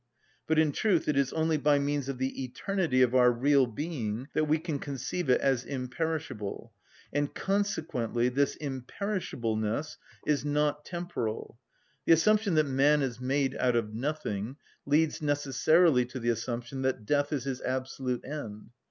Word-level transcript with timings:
But 0.47 0.57
in 0.57 0.71
truth 0.71 1.07
it 1.07 1.15
is 1.15 1.31
only 1.31 1.57
by 1.57 1.77
means 1.77 2.09
of 2.09 2.17
the 2.17 2.43
eternity 2.43 3.03
of 3.03 3.13
our 3.13 3.31
real 3.31 3.67
being 3.67 4.29
that 4.33 4.45
we 4.47 4.57
can 4.57 4.79
conceive 4.79 5.29
it 5.29 5.39
as 5.41 5.63
imperishable, 5.63 6.73
and 7.13 7.31
consequently 7.35 8.27
this 8.27 8.55
imperishableness 8.59 9.97
is 10.25 10.43
not 10.43 10.85
temporal. 10.85 11.59
The 12.05 12.13
assumption 12.13 12.55
that 12.55 12.63
man 12.65 13.03
is 13.03 13.19
made 13.21 13.55
out 13.57 13.75
of 13.75 13.93
nothing 13.93 14.55
leads 14.87 15.21
necessarily 15.21 16.05
to 16.05 16.17
the 16.19 16.29
assumption 16.29 16.81
that 16.81 17.05
death 17.05 17.31
is 17.31 17.43
his 17.43 17.61
absolute 17.61 18.25
end. 18.25 18.71